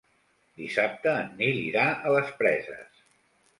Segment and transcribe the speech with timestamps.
[0.61, 3.01] Dissabte en Nil irà a les Preses.